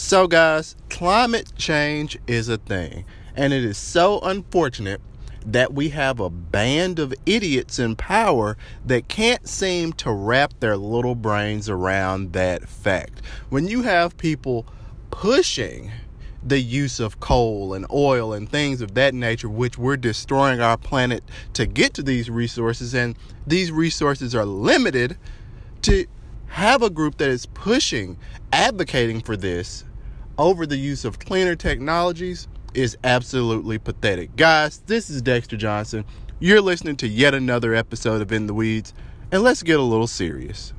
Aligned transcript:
So, 0.00 0.28
guys, 0.28 0.76
climate 0.88 1.52
change 1.56 2.18
is 2.28 2.48
a 2.48 2.56
thing, 2.56 3.04
and 3.34 3.52
it 3.52 3.64
is 3.64 3.76
so 3.76 4.20
unfortunate 4.20 5.00
that 5.44 5.74
we 5.74 5.88
have 5.88 6.20
a 6.20 6.30
band 6.30 7.00
of 7.00 7.12
idiots 7.26 7.80
in 7.80 7.96
power 7.96 8.56
that 8.86 9.08
can't 9.08 9.48
seem 9.48 9.92
to 9.94 10.12
wrap 10.12 10.54
their 10.60 10.76
little 10.76 11.16
brains 11.16 11.68
around 11.68 12.32
that 12.34 12.68
fact. 12.68 13.22
When 13.48 13.66
you 13.66 13.82
have 13.82 14.16
people 14.16 14.66
pushing 15.10 15.90
the 16.44 16.60
use 16.60 17.00
of 17.00 17.18
coal 17.18 17.74
and 17.74 17.84
oil 17.92 18.32
and 18.32 18.48
things 18.48 18.80
of 18.80 18.94
that 18.94 19.14
nature, 19.14 19.48
which 19.48 19.78
we're 19.78 19.96
destroying 19.96 20.60
our 20.60 20.76
planet 20.76 21.24
to 21.54 21.66
get 21.66 21.92
to 21.94 22.04
these 22.04 22.30
resources, 22.30 22.94
and 22.94 23.16
these 23.48 23.72
resources 23.72 24.32
are 24.32 24.46
limited 24.46 25.18
to 25.82 26.06
have 26.46 26.82
a 26.82 26.88
group 26.88 27.18
that 27.18 27.30
is 27.30 27.46
pushing, 27.46 28.16
advocating 28.52 29.20
for 29.20 29.36
this 29.36 29.84
over 30.38 30.66
the 30.66 30.76
use 30.76 31.04
of 31.04 31.18
cleaner 31.18 31.56
technologies 31.56 32.46
is 32.72 32.96
absolutely 33.02 33.76
pathetic. 33.76 34.34
Guys, 34.36 34.78
this 34.86 35.10
is 35.10 35.20
Dexter 35.20 35.56
Johnson. 35.56 36.04
You're 36.38 36.60
listening 36.60 36.96
to 36.98 37.08
yet 37.08 37.34
another 37.34 37.74
episode 37.74 38.22
of 38.22 38.30
In 38.30 38.46
the 38.46 38.54
Weeds, 38.54 38.94
and 39.32 39.42
let's 39.42 39.64
get 39.64 39.80
a 39.80 39.82
little 39.82 40.06
serious. 40.06 40.72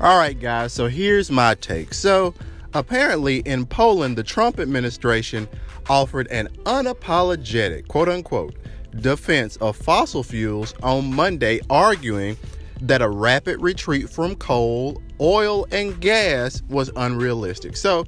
All 0.00 0.16
right, 0.16 0.38
guys, 0.38 0.72
so 0.72 0.86
here's 0.86 1.30
my 1.30 1.54
take. 1.54 1.92
So, 1.92 2.34
apparently, 2.72 3.38
in 3.38 3.66
Poland, 3.66 4.16
the 4.16 4.22
Trump 4.22 4.60
administration 4.60 5.48
offered 5.88 6.28
an 6.28 6.48
unapologetic, 6.64 7.88
quote 7.88 8.08
unquote, 8.08 8.54
defense 9.00 9.56
of 9.56 9.76
fossil 9.76 10.22
fuels 10.22 10.74
on 10.82 11.12
Monday, 11.14 11.60
arguing 11.70 12.36
that 12.80 13.02
a 13.02 13.08
rapid 13.08 13.60
retreat 13.60 14.08
from 14.08 14.36
coal, 14.36 15.00
oil, 15.20 15.66
and 15.70 16.00
gas 16.00 16.62
was 16.68 16.90
unrealistic. 16.96 17.76
So 17.76 18.06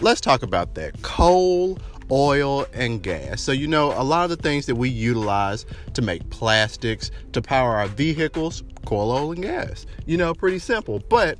let's 0.00 0.20
talk 0.20 0.42
about 0.42 0.74
that 0.74 1.00
coal, 1.02 1.78
oil, 2.10 2.66
and 2.72 3.02
gas. 3.02 3.40
So, 3.40 3.52
you 3.52 3.66
know, 3.66 3.92
a 3.92 4.04
lot 4.04 4.24
of 4.24 4.30
the 4.30 4.36
things 4.36 4.66
that 4.66 4.74
we 4.74 4.88
utilize 4.88 5.66
to 5.94 6.02
make 6.02 6.28
plastics, 6.30 7.10
to 7.32 7.42
power 7.42 7.76
our 7.76 7.88
vehicles, 7.88 8.62
coal, 8.86 9.10
oil, 9.10 9.32
and 9.32 9.42
gas. 9.42 9.86
You 10.06 10.16
know, 10.16 10.34
pretty 10.34 10.58
simple. 10.58 11.00
But 11.08 11.38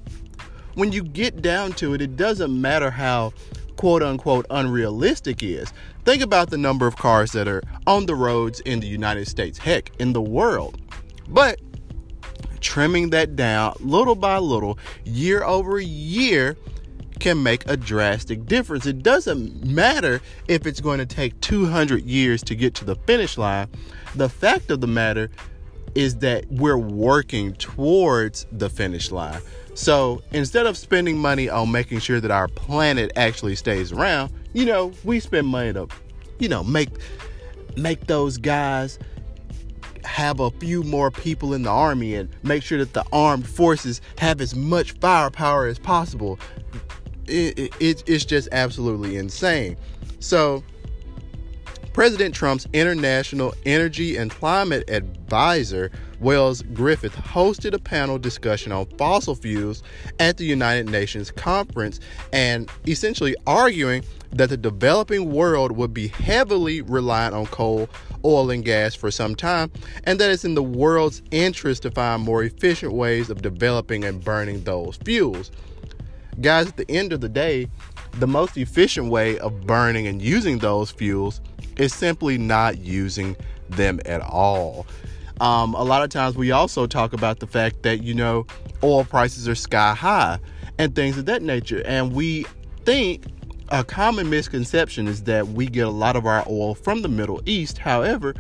when 0.74 0.92
you 0.92 1.02
get 1.02 1.42
down 1.42 1.72
to 1.74 1.94
it, 1.94 2.00
it 2.00 2.16
doesn't 2.16 2.60
matter 2.60 2.90
how 2.90 3.32
quote 3.83 4.00
unquote 4.00 4.47
unrealistic 4.48 5.42
is. 5.42 5.72
Think 6.05 6.22
about 6.22 6.50
the 6.50 6.56
number 6.56 6.86
of 6.86 6.94
cars 6.94 7.33
that 7.33 7.48
are 7.48 7.64
on 7.84 8.06
the 8.06 8.14
roads 8.14 8.61
in 8.61 8.78
the 8.78 8.86
United 8.86 9.27
States, 9.27 9.58
heck, 9.58 9.91
in 9.98 10.12
the 10.12 10.22
world. 10.22 10.80
But 11.27 11.61
trimming 12.61 13.11
that 13.11 13.34
down 13.34 13.74
little 13.80 14.14
by 14.14 14.39
little, 14.39 14.78
year 15.05 15.42
over 15.42 15.80
year, 15.80 16.56
can 17.19 17.42
make 17.42 17.69
a 17.69 17.77
drastic 17.77 18.47
difference. 18.47 18.86
It 18.86 19.02
doesn't 19.02 19.64
matter 19.64 20.20
if 20.46 20.64
it's 20.64 20.80
going 20.80 21.00
to 21.00 21.06
take 21.06 21.41
200 21.41 22.05
years 22.05 22.41
to 22.44 22.55
get 22.55 22.74
to 22.77 22.84
the 22.84 22.94
finish 22.94 23.36
line. 23.36 23.67
The 24.14 24.28
fact 24.28 24.70
of 24.70 24.80
the 24.80 24.86
matter 24.86 25.28
is 25.94 26.16
that 26.16 26.46
we're 26.50 26.78
working 26.78 27.52
towards 27.54 28.46
the 28.52 28.68
finish 28.68 29.10
line. 29.10 29.40
So 29.74 30.22
instead 30.32 30.66
of 30.66 30.76
spending 30.76 31.18
money 31.18 31.48
on 31.48 31.70
making 31.70 32.00
sure 32.00 32.20
that 32.20 32.30
our 32.30 32.48
planet 32.48 33.12
actually 33.16 33.56
stays 33.56 33.92
around, 33.92 34.32
you 34.52 34.66
know, 34.66 34.92
we 35.04 35.20
spend 35.20 35.46
money 35.46 35.72
to, 35.72 35.88
you 36.38 36.48
know, 36.48 36.62
make 36.62 36.90
make 37.76 38.06
those 38.06 38.36
guys 38.36 38.98
have 40.04 40.40
a 40.40 40.50
few 40.50 40.82
more 40.82 41.10
people 41.10 41.54
in 41.54 41.62
the 41.62 41.70
army 41.70 42.14
and 42.14 42.28
make 42.42 42.62
sure 42.62 42.78
that 42.78 42.92
the 42.92 43.04
armed 43.12 43.46
forces 43.46 44.00
have 44.18 44.40
as 44.40 44.54
much 44.54 44.92
firepower 44.92 45.67
as 45.67 45.78
possible. 45.78 46.38
It, 47.27 47.72
it, 47.80 48.02
it's 48.06 48.24
just 48.24 48.48
absolutely 48.52 49.17
insane. 49.17 49.77
So 50.18 50.62
President 51.92 52.35
Trump's 52.35 52.67
International 52.73 53.53
Energy 53.67 54.17
and 54.17 54.30
Climate 54.30 54.89
Advisor, 54.89 55.91
Wells 56.20 56.63
Griffith, 56.73 57.14
hosted 57.14 57.75
a 57.75 57.79
panel 57.79 58.19
discussion 58.19 58.73
on 58.73 58.86
fossil 58.97 59.35
fuels 59.35 59.83
at 60.19 60.39
the 60.39 60.45
United 60.45 60.89
Nations 60.89 61.30
conference 61.30 62.01
and 62.33 62.70
essentially 62.86 63.36
arguing 63.47 64.03
that 64.30 64.48
the 64.48 64.57
developing 64.57 65.33
world 65.33 65.73
would 65.73 65.92
be 65.92 66.08
heavily 66.08 66.80
reliant 66.80 67.35
on 67.35 67.45
coal, 67.47 67.91
oil, 68.24 68.51
and 68.51 68.64
gas 68.64 68.95
for 68.95 69.11
some 69.11 69.35
time, 69.35 69.70
and 70.05 70.19
that 70.19 70.30
it's 70.30 70.47
in 70.47 70.55
the 70.55 70.63
world's 70.63 71.20
interest 71.30 71.83
to 71.83 71.91
find 71.91 72.23
more 72.23 72.42
efficient 72.42 72.95
ways 72.95 73.29
of 73.29 73.42
developing 73.42 74.03
and 74.05 74.24
burning 74.24 74.64
those 74.64 74.97
fuels. 75.05 75.51
Guys, 76.41 76.69
at 76.69 76.79
the 76.79 76.91
end 76.91 77.13
of 77.13 77.20
the 77.20 77.29
day, 77.29 77.69
the 78.12 78.27
most 78.27 78.56
efficient 78.56 79.08
way 79.08 79.39
of 79.39 79.67
burning 79.67 80.06
and 80.06 80.20
using 80.20 80.58
those 80.58 80.90
fuels 80.90 81.40
is 81.77 81.95
simply 81.95 82.39
not 82.39 82.78
using 82.78 83.36
them 83.68 84.00
at 84.05 84.20
all. 84.20 84.86
Um, 85.40 85.74
a 85.74 85.83
lot 85.83 86.02
of 86.02 86.11
times 86.11 86.36
we 86.36 86.52
also 86.52 86.86
talk 86.86 87.12
about 87.12 87.40
the 87.40 87.46
fact 87.46 87.83
that, 87.83 88.02
you 88.02 88.14
know, 88.14 88.46
oil 88.83 89.05
prices 89.05 89.48
are 89.48 89.55
sky 89.55 89.95
high 89.95 90.39
and 90.78 90.95
things 90.95 91.18
of 91.18 91.27
that 91.27 91.42
nature. 91.42 91.83
And 91.84 92.12
we 92.12 92.46
think 92.84 93.24
a 93.70 93.83
common 93.83 94.29
misconception 94.29 95.08
is 95.08 95.24
that 95.24 95.48
we 95.48 95.67
get 95.67 95.86
a 95.86 95.90
lot 95.90 96.14
of 96.14 96.27
our 96.27 96.44
oil 96.48 96.74
from 96.74 97.02
the 97.02 97.08
Middle 97.08 97.40
East. 97.46 97.79
However, 97.79 98.34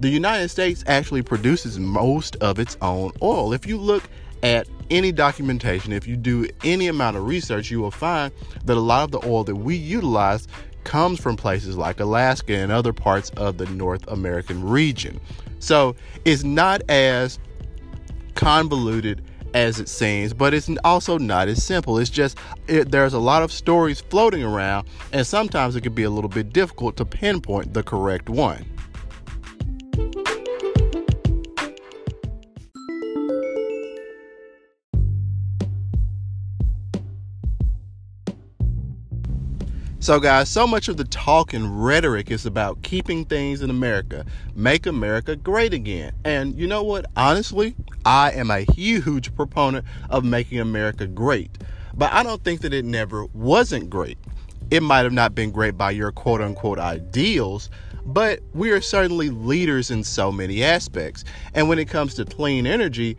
the 0.00 0.08
United 0.08 0.48
States 0.48 0.82
actually 0.86 1.22
produces 1.22 1.78
most 1.78 2.36
of 2.36 2.58
its 2.58 2.76
own 2.82 3.12
oil. 3.22 3.52
If 3.52 3.66
you 3.66 3.78
look 3.78 4.02
at 4.44 4.68
any 4.90 5.10
documentation, 5.10 5.90
if 5.92 6.06
you 6.06 6.16
do 6.16 6.46
any 6.62 6.86
amount 6.86 7.16
of 7.16 7.26
research, 7.26 7.70
you 7.70 7.80
will 7.80 7.90
find 7.90 8.30
that 8.66 8.76
a 8.76 8.80
lot 8.80 9.02
of 9.02 9.10
the 9.10 9.26
oil 9.26 9.42
that 9.42 9.56
we 9.56 9.74
utilize 9.74 10.46
comes 10.84 11.18
from 11.18 11.34
places 11.34 11.78
like 11.78 11.98
Alaska 11.98 12.54
and 12.54 12.70
other 12.70 12.92
parts 12.92 13.30
of 13.30 13.56
the 13.56 13.64
North 13.66 14.06
American 14.06 14.62
region. 14.62 15.18
So 15.58 15.96
it's 16.26 16.44
not 16.44 16.82
as 16.90 17.38
convoluted 18.34 19.24
as 19.54 19.80
it 19.80 19.88
seems, 19.88 20.34
but 20.34 20.52
it's 20.52 20.68
also 20.84 21.16
not 21.16 21.48
as 21.48 21.64
simple. 21.64 21.98
It's 21.98 22.10
just 22.10 22.36
it, 22.66 22.90
there's 22.90 23.14
a 23.14 23.18
lot 23.18 23.42
of 23.42 23.50
stories 23.50 24.02
floating 24.02 24.44
around, 24.44 24.86
and 25.12 25.26
sometimes 25.26 25.74
it 25.74 25.80
can 25.80 25.94
be 25.94 26.02
a 26.02 26.10
little 26.10 26.28
bit 26.28 26.52
difficult 26.52 26.98
to 26.98 27.06
pinpoint 27.06 27.72
the 27.72 27.82
correct 27.82 28.28
one. 28.28 28.66
So, 40.04 40.20
guys, 40.20 40.50
so 40.50 40.66
much 40.66 40.88
of 40.88 40.98
the 40.98 41.04
talk 41.04 41.54
and 41.54 41.82
rhetoric 41.82 42.30
is 42.30 42.44
about 42.44 42.82
keeping 42.82 43.24
things 43.24 43.62
in 43.62 43.70
America, 43.70 44.26
make 44.54 44.84
America 44.84 45.34
great 45.34 45.72
again. 45.72 46.12
And 46.26 46.54
you 46.58 46.66
know 46.66 46.82
what? 46.82 47.06
Honestly, 47.16 47.74
I 48.04 48.32
am 48.32 48.50
a 48.50 48.66
huge 48.74 49.34
proponent 49.34 49.86
of 50.10 50.22
making 50.22 50.60
America 50.60 51.06
great. 51.06 51.56
But 51.94 52.12
I 52.12 52.22
don't 52.22 52.44
think 52.44 52.60
that 52.60 52.74
it 52.74 52.84
never 52.84 53.24
wasn't 53.32 53.88
great. 53.88 54.18
It 54.70 54.82
might 54.82 55.04
have 55.04 55.14
not 55.14 55.34
been 55.34 55.50
great 55.50 55.78
by 55.78 55.92
your 55.92 56.12
quote 56.12 56.42
unquote 56.42 56.78
ideals, 56.78 57.70
but 58.04 58.40
we 58.52 58.72
are 58.72 58.82
certainly 58.82 59.30
leaders 59.30 59.90
in 59.90 60.04
so 60.04 60.30
many 60.30 60.62
aspects. 60.62 61.24
And 61.54 61.66
when 61.66 61.78
it 61.78 61.88
comes 61.88 62.12
to 62.16 62.26
clean 62.26 62.66
energy, 62.66 63.16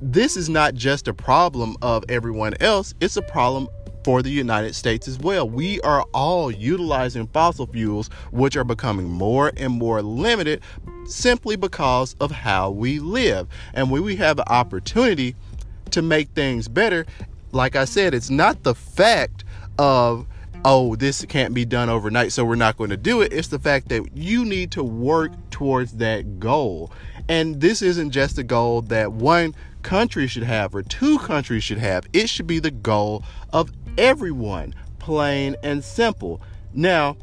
this 0.00 0.36
is 0.36 0.48
not 0.48 0.74
just 0.74 1.08
a 1.08 1.12
problem 1.12 1.76
of 1.82 2.04
everyone 2.08 2.54
else, 2.60 2.94
it's 3.00 3.16
a 3.16 3.22
problem 3.22 3.66
for 4.04 4.22
the 4.22 4.30
United 4.30 4.74
States 4.74 5.08
as 5.08 5.18
well. 5.18 5.48
We 5.48 5.80
are 5.82 6.02
all 6.14 6.50
utilizing 6.50 7.26
fossil 7.28 7.66
fuels, 7.66 8.08
which 8.30 8.56
are 8.56 8.64
becoming 8.64 9.08
more 9.08 9.52
and 9.56 9.72
more 9.72 10.02
limited 10.02 10.62
simply 11.06 11.56
because 11.56 12.14
of 12.20 12.30
how 12.30 12.70
we 12.70 12.98
live. 12.98 13.48
And 13.74 13.90
when 13.90 14.02
we 14.02 14.16
have 14.16 14.38
an 14.38 14.46
opportunity 14.48 15.34
to 15.90 16.02
make 16.02 16.30
things 16.30 16.68
better, 16.68 17.06
like 17.52 17.76
I 17.76 17.84
said, 17.84 18.14
it's 18.14 18.30
not 18.30 18.62
the 18.62 18.74
fact 18.74 19.44
of 19.78 20.26
oh, 20.64 20.94
this 20.96 21.24
can't 21.24 21.54
be 21.54 21.64
done 21.64 21.88
overnight, 21.88 22.32
so 22.32 22.44
we're 22.44 22.54
not 22.54 22.76
going 22.76 22.90
to 22.90 22.96
do 22.96 23.22
it. 23.22 23.32
It's 23.32 23.48
the 23.48 23.58
fact 23.58 23.88
that 23.88 24.14
you 24.14 24.44
need 24.44 24.70
to 24.72 24.84
work 24.84 25.32
towards 25.50 25.92
that 25.92 26.38
goal. 26.38 26.92
And 27.28 27.60
this 27.60 27.80
isn't 27.80 28.10
just 28.10 28.38
a 28.38 28.42
goal 28.42 28.82
that 28.82 29.12
one 29.12 29.54
country 29.82 30.26
should 30.26 30.42
have 30.42 30.74
or 30.74 30.82
two 30.82 31.18
countries 31.20 31.64
should 31.64 31.78
have. 31.78 32.06
It 32.12 32.28
should 32.28 32.46
be 32.46 32.58
the 32.58 32.70
goal 32.70 33.24
of 33.52 33.70
everyone, 34.00 34.74
plain 34.98 35.56
and 35.62 35.84
simple. 35.84 36.40
Now, 36.72 37.16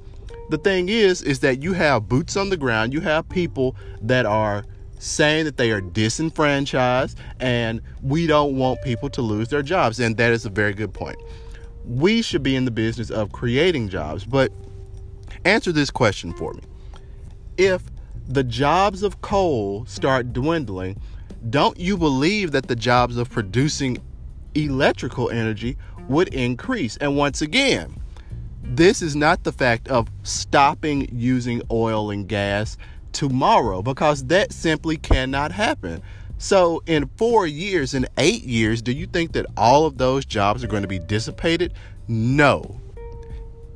the 0.49 0.57
thing 0.57 0.89
is 0.89 1.21
is 1.21 1.39
that 1.41 1.61
you 1.61 1.73
have 1.73 2.07
boots 2.07 2.37
on 2.37 2.49
the 2.49 2.57
ground, 2.57 2.93
you 2.93 3.01
have 3.01 3.27
people 3.27 3.75
that 4.01 4.25
are 4.25 4.63
saying 4.99 5.45
that 5.45 5.57
they 5.57 5.71
are 5.71 5.81
disenfranchised 5.81 7.17
and 7.39 7.81
we 8.01 8.27
don't 8.27 8.55
want 8.55 8.81
people 8.81 9.09
to 9.09 9.21
lose 9.21 9.49
their 9.49 9.61
jobs 9.61 9.99
and 9.99 10.17
that 10.17 10.31
is 10.31 10.45
a 10.45 10.49
very 10.49 10.73
good 10.73 10.93
point. 10.93 11.17
We 11.85 12.21
should 12.21 12.43
be 12.43 12.55
in 12.55 12.65
the 12.65 12.71
business 12.71 13.09
of 13.11 13.31
creating 13.31 13.89
jobs, 13.89 14.25
but 14.25 14.51
answer 15.45 15.71
this 15.71 15.91
question 15.91 16.33
for 16.33 16.53
me. 16.53 16.61
if 17.57 17.83
the 18.27 18.43
jobs 18.43 19.03
of 19.03 19.21
coal 19.21 19.85
start 19.85 20.33
dwindling, 20.33 20.99
don't 21.49 21.79
you 21.79 21.97
believe 21.97 22.51
that 22.51 22.67
the 22.67 22.75
jobs 22.75 23.17
of 23.17 23.29
producing 23.29 23.97
electrical 24.55 25.29
energy 25.29 25.77
would 26.09 26.33
increase? 26.33 26.97
And 26.97 27.17
once 27.17 27.41
again, 27.41 27.95
this 28.63 29.01
is 29.01 29.15
not 29.15 29.43
the 29.43 29.51
fact 29.51 29.87
of 29.87 30.07
stopping 30.23 31.09
using 31.11 31.61
oil 31.71 32.11
and 32.11 32.27
gas 32.27 32.77
tomorrow 33.13 33.81
because 33.81 34.25
that 34.25 34.51
simply 34.51 34.97
cannot 34.97 35.51
happen. 35.51 36.01
So, 36.39 36.83
in 36.85 37.09
four 37.17 37.47
years, 37.47 37.95
in 37.95 38.05
eight 38.17 38.43
years, 38.43 38.83
do 38.83 38.91
you 38.91 39.07
think 39.07 39.31
that 39.31 39.47
all 39.57 39.87
of 39.87 39.97
those 39.97 40.23
jobs 40.23 40.63
are 40.63 40.67
going 40.67 40.83
to 40.83 40.87
be 40.87 40.99
dissipated? 40.99 41.73
No. 42.07 42.79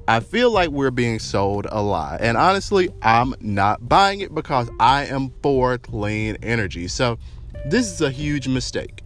I 0.07 0.19
feel 0.19 0.51
like 0.51 0.69
we're 0.69 0.91
being 0.91 1.17
sold 1.17 1.65
a 1.71 1.81
lie. 1.81 2.17
And 2.19 2.37
honestly, 2.37 2.89
I'm 3.01 3.33
not 3.39 3.87
buying 3.87 4.19
it 4.19 4.35
because 4.35 4.69
I 4.79 5.05
am 5.05 5.31
for 5.41 5.79
clean 5.79 6.37
energy. 6.43 6.87
So, 6.87 7.17
this 7.65 7.91
is 7.91 8.01
a 8.01 8.11
huge 8.11 8.47
mistake. 8.47 9.03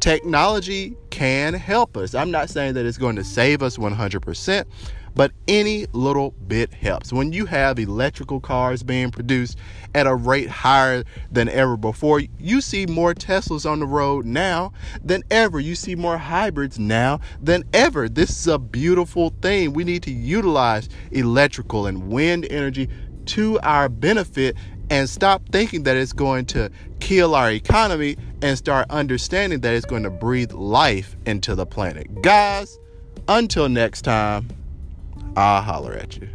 Technology 0.00 0.96
can 1.10 1.52
help 1.52 1.94
us. 1.94 2.14
I'm 2.14 2.30
not 2.30 2.48
saying 2.48 2.72
that 2.74 2.86
it's 2.86 2.96
going 2.96 3.16
to 3.16 3.24
save 3.24 3.62
us 3.62 3.76
100%, 3.76 4.64
but 5.14 5.30
any 5.46 5.86
little 5.92 6.30
bit 6.30 6.72
helps. 6.72 7.12
When 7.12 7.34
you 7.34 7.44
have 7.44 7.78
electrical 7.78 8.40
cars 8.40 8.82
being 8.82 9.10
produced 9.10 9.58
at 9.94 10.06
a 10.06 10.14
rate 10.14 10.48
higher 10.48 11.04
than 11.30 11.50
ever 11.50 11.76
before, 11.76 12.22
you 12.38 12.62
see 12.62 12.86
more 12.86 13.12
Teslas 13.12 13.70
on 13.70 13.80
the 13.80 13.86
road 13.86 14.24
now 14.24 14.72
than 15.04 15.22
ever. 15.30 15.60
You 15.60 15.74
see 15.74 15.94
more 15.94 16.16
hybrids 16.16 16.78
now 16.78 17.20
than 17.42 17.64
ever. 17.74 18.08
This 18.08 18.30
is 18.30 18.46
a 18.46 18.58
beautiful 18.58 19.34
thing. 19.42 19.74
We 19.74 19.84
need 19.84 20.02
to 20.04 20.12
utilize 20.12 20.88
electrical 21.10 21.86
and 21.86 22.08
wind 22.08 22.46
energy 22.50 22.88
to 23.26 23.60
our 23.60 23.90
benefit 23.90 24.56
and 24.88 25.08
stop 25.08 25.42
thinking 25.50 25.84
that 25.84 25.96
it's 25.96 26.12
going 26.12 26.46
to 26.46 26.70
kill 26.98 27.34
our 27.34 27.50
economy 27.50 28.16
and 28.42 28.56
start 28.56 28.86
understanding 28.90 29.60
that 29.60 29.74
it's 29.74 29.86
going 29.86 30.02
to 30.02 30.10
breathe 30.10 30.52
life 30.52 31.16
into 31.26 31.54
the 31.54 31.66
planet. 31.66 32.22
Guys, 32.22 32.78
until 33.28 33.68
next 33.68 34.02
time. 34.02 34.48
I'll 35.36 35.62
holler 35.62 35.94
at 35.94 36.16
you. 36.16 36.28